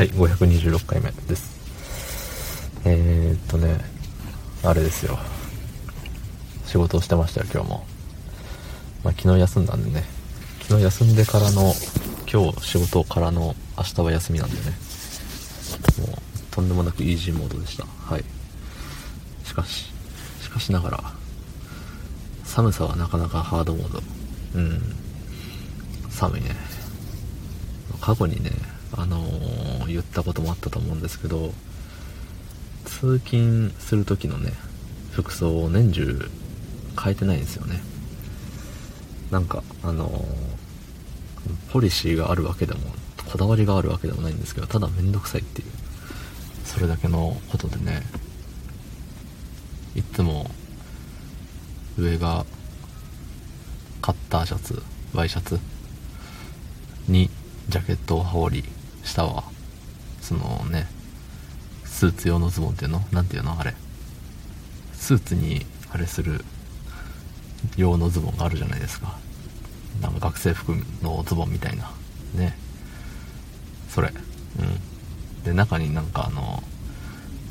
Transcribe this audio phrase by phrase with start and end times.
[0.00, 1.60] はい、526回目です。
[2.86, 3.76] えー、っとね、
[4.64, 5.18] あれですよ。
[6.64, 7.84] 仕事をしてましたよ、今日も。
[9.04, 10.04] まあ、昨日休んだんでね。
[10.62, 11.74] 昨日休んでからの、
[12.32, 14.62] 今日仕事からの明日は休みなんでね。
[15.98, 16.18] もう、
[16.50, 17.84] とんでもなくイージーモードでした。
[17.84, 18.24] はい。
[19.44, 19.92] しかし、
[20.40, 21.04] しかしながら、
[22.44, 24.02] 寒さはなかなかハードモード。
[24.54, 24.80] うん。
[26.08, 26.56] 寒いね。
[28.00, 28.50] 過去にね、
[29.00, 31.52] あのー言ったこともあったと思うんですけど、
[32.84, 34.52] 通勤する時のね、
[35.12, 36.30] 服装を年中
[37.02, 37.80] 変えてないんですよね。
[39.30, 40.60] なんか、あのー
[41.72, 42.80] ポリシーがあるわけでも、
[43.32, 45.68] こだわりがあるわけでもないんですけど、ただめんどくさいっていう、
[46.64, 48.02] それだけのことでね、
[49.94, 50.50] いつも、
[51.96, 52.44] 上が、
[54.02, 54.82] カッターシャツ、
[55.14, 55.58] ワイシャツ
[57.08, 57.30] に
[57.68, 58.68] ジャケットを羽織り
[59.04, 59.44] 下は。
[60.20, 60.86] そのね
[61.84, 63.00] スーツ用のズボンっていうの？
[63.12, 63.58] なんていうの？
[63.58, 63.74] あれ。
[64.94, 66.44] スーツにあれする
[67.76, 69.18] 用のズボンがあるじゃないですか。
[70.00, 71.90] なんか学生服のズボンみたいな。
[72.34, 72.56] ね。
[73.88, 74.08] それ。
[74.08, 75.44] うん。
[75.44, 76.62] で中になんかあの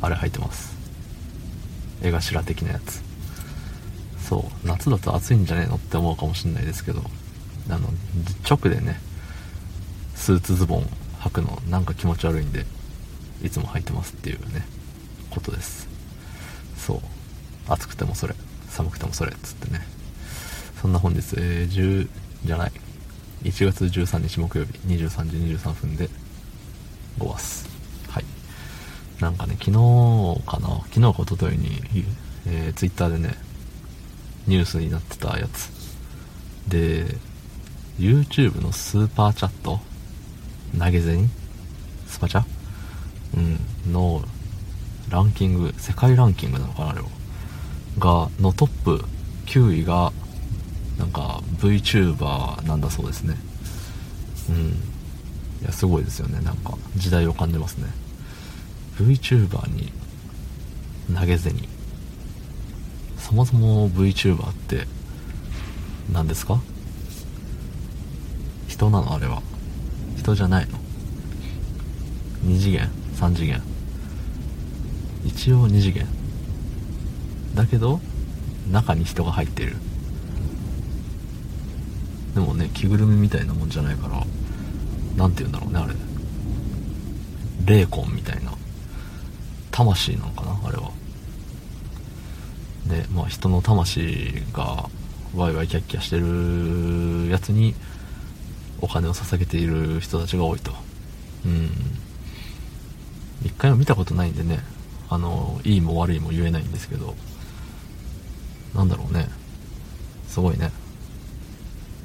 [0.00, 0.76] あれ入ってます。
[2.02, 3.02] 絵頭的なやつ。
[4.28, 4.66] そう。
[4.66, 5.76] 夏だと暑いんじゃねえの？
[5.76, 7.02] って思うかもしれないですけど。
[7.68, 7.88] あの
[8.48, 8.98] 直でね
[10.16, 10.86] スーツズボン
[11.20, 12.66] 履くのなんか気持ち悪いんで
[13.42, 14.66] いつも履いてますっていうね
[15.30, 15.88] ことです。
[16.76, 17.00] そう。
[17.68, 18.34] 暑くてもそれ
[18.68, 19.80] 寒くてもそれっつってね。
[20.80, 22.08] そんな本日、えー10
[22.44, 22.72] じゃない。
[23.42, 26.08] 1月13日木曜日23時23分で
[27.18, 27.68] 5話す。
[28.08, 28.24] はい。
[29.20, 29.72] なんかね昨日
[30.46, 30.80] かな。
[30.88, 31.82] 昨日か一昨日に、
[32.46, 33.34] えー、ツイッターでね
[34.46, 35.70] ニュースになってたやつ。
[36.68, 37.06] で
[37.98, 39.80] YouTube のスーパーチャット
[40.78, 41.30] 投げ銭
[42.06, 42.44] スパチャ？
[43.36, 43.92] うん。
[43.92, 44.22] の
[45.10, 47.06] ランキング世界ランキングなのかなあれは。
[47.98, 49.04] がのトップ
[49.46, 50.12] 9位が
[50.98, 53.36] なんか VTuber なんだそうですね。
[54.50, 54.56] うん。
[55.62, 56.40] いやすごいですよね。
[56.40, 57.88] なんか時代を感じますね。
[58.96, 59.92] VTuber に
[61.14, 61.56] 投げ銭
[63.18, 64.86] そもそも VTuber って
[66.12, 66.60] 何ですか？
[68.68, 69.42] 人なのあれは。
[70.20, 70.78] 人じゃないの
[72.44, 73.62] ？2次元？3次元？
[75.24, 76.06] 一応2次元。
[77.54, 78.00] だけど
[78.70, 79.76] 中に人が入ってる。
[82.34, 84.24] でもね着ぐるみみたいなもんじゃないから
[85.16, 85.94] 何て言うんだろうねあれ。
[87.64, 88.52] 霊魂みたいな。
[89.70, 90.60] 魂なのかな？
[90.64, 90.90] あれは。
[92.86, 94.88] でまあ人の魂が
[95.34, 97.74] ワイワイキャッキャしてるやつに
[98.80, 100.72] お金を捧げている人たちが多いと。
[101.44, 101.70] うん。
[103.44, 104.60] 一回も見たことないんでね
[105.08, 107.14] あのいいも悪いも言えないんですけど
[108.74, 109.28] なんだろうね。
[110.28, 110.70] すごいね。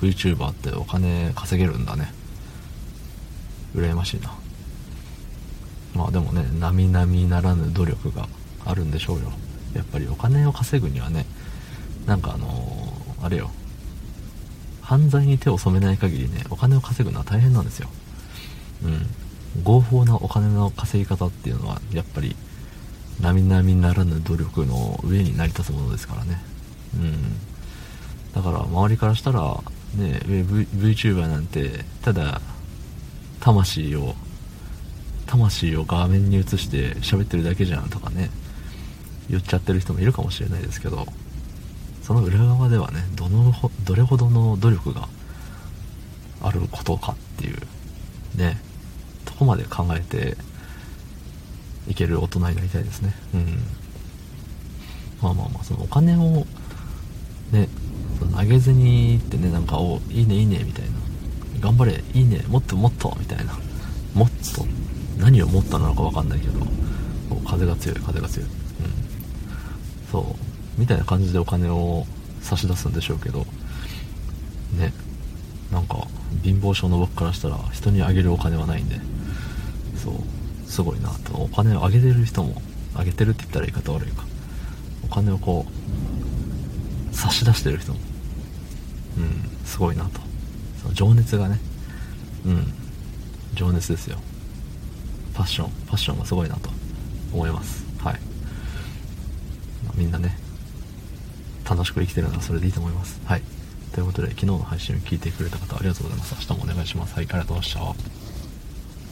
[0.00, 2.12] VTuber ってお金稼げるんだね。
[3.74, 4.32] 羨ましいな。
[5.94, 8.28] まあでもね並々ならぬ努力が
[8.64, 9.32] あるんでしょうよ。
[9.74, 11.26] やっぱりお金を稼ぐにはね
[12.06, 13.50] なんかあのーあれよ。
[14.84, 17.88] 犯罪に手を染めない限りねお金を稼ぐのは大変なんですよ。
[18.84, 19.62] うん。
[19.62, 22.36] 合法なお金の稼ぎ方っていうのはやっぱり
[23.20, 26.38] 並々ならぬ努力の上に成り立つものですからね。
[26.94, 27.14] うん。
[28.34, 29.40] だから周りからしたら
[29.96, 32.40] ね v VTuber なんてただ
[33.40, 34.14] 魂を
[35.26, 38.30] 魂を画面に映して喋ってるだけじゃんとかね
[39.30, 41.06] 言っちゃってる人もいるかもしれないですけど
[42.04, 43.52] その裏側ではねどの
[43.84, 45.08] どれほどの努力が
[46.42, 47.58] あることかっていう
[48.36, 48.60] ね
[49.24, 50.36] とこまで考えて
[51.88, 53.14] いける大人になりたいですね。
[53.34, 53.62] うん。
[55.22, 56.46] まあまあまあそのお金を
[57.52, 57.68] ね
[58.18, 60.90] その投げ銭ってねなんかおいいねいいねみたいな。
[61.60, 63.58] 頑張れいいねもっともっとみたいな。
[64.14, 64.66] もっと
[65.18, 66.66] 何をもっとなのか分かんないけど
[67.48, 68.48] 風が強い風が強い。
[68.48, 68.54] うん。
[70.12, 70.24] そう。
[70.78, 72.06] みたいな感じでお金を
[72.40, 73.46] 差し出すんでしょうけど。
[74.78, 74.92] ね。
[75.70, 76.06] なんか
[76.42, 79.00] 貧乏症の僕からしたら人にあげるお金はないんで。
[79.96, 80.14] そう。
[80.70, 81.36] すごいなと。
[81.36, 82.60] お金をあげてる人も
[82.94, 84.24] あげてるって言ったら言い方悪いか。
[85.04, 85.66] お金をこ
[87.12, 87.98] う差し出してる人も。
[89.18, 89.66] うん。
[89.66, 90.20] すごいなと。
[90.82, 91.58] その情熱がね。
[92.46, 92.72] うん。
[93.54, 94.18] 情熱ですよ。
[95.34, 95.70] パッション。
[95.86, 96.70] パッションがすごいなと
[97.32, 97.84] 思います。
[98.04, 98.18] はい、
[99.96, 100.36] みんなね
[101.68, 103.20] 楽しく生きてるならそれでいいと思います。
[103.24, 103.42] はい。
[103.92, 106.34] ということで昨日の配信を聞いてくれた方ありがとうございます。
[106.34, 107.14] 明日もお願いします。
[107.14, 108.23] はいありがとうございました。